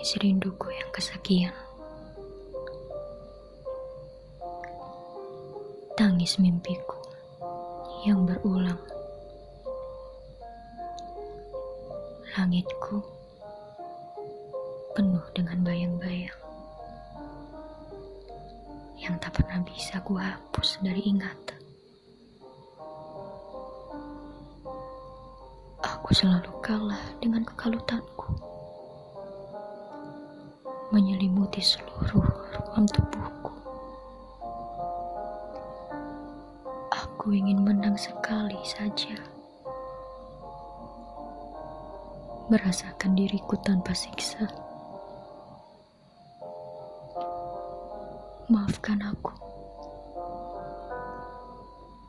[0.00, 1.52] menangis rinduku yang kesekian.
[5.92, 6.96] Tangis mimpiku
[8.08, 8.80] yang berulang.
[12.32, 13.04] Langitku
[14.96, 16.40] penuh dengan bayang-bayang
[19.04, 21.60] yang tak pernah bisa ku hapus dari ingatan.
[25.84, 28.49] Aku selalu kalah dengan kekalutanku
[30.90, 33.54] menyelimuti seluruh ruang tubuhku.
[36.90, 39.14] Aku ingin menang sekali saja.
[42.50, 44.50] Merasakan diriku tanpa siksa.
[48.50, 49.30] Maafkan aku.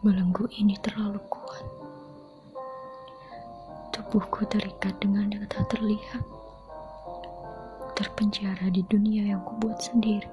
[0.00, 1.68] Belenggu ini terlalu kuat.
[3.92, 6.39] Tubuhku terikat dengan yang tak terlihat
[8.00, 10.24] terpenjara di dunia yang kubuat sendiri.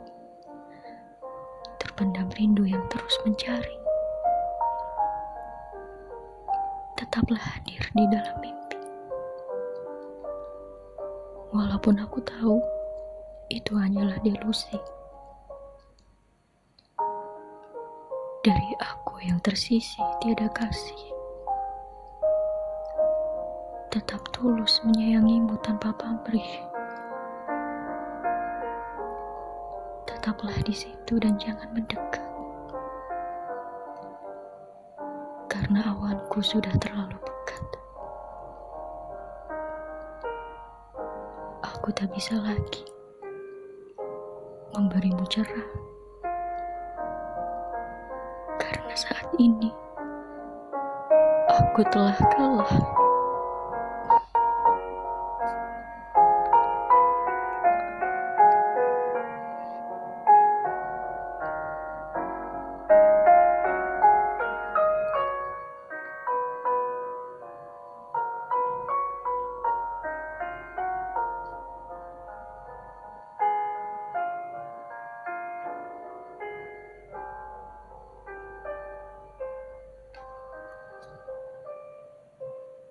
[1.84, 3.76] Terpendam rindu yang terus mencari.
[6.96, 8.80] Tetaplah hadir di dalam mimpi.
[11.52, 12.64] Walaupun aku tahu
[13.52, 14.80] itu hanyalah delusi.
[18.48, 21.04] Dari aku yang tersisi tiada kasih.
[23.92, 26.67] Tetap tulus menyayangimu tanpa pamrih.
[30.28, 32.28] Tetaplah di situ dan jangan mendekat.
[35.48, 37.64] Karena awanku sudah terlalu pekat.
[41.64, 42.84] Aku tak bisa lagi
[44.76, 45.72] memberimu cerah.
[48.60, 49.72] Karena saat ini
[51.48, 52.97] aku telah kalah.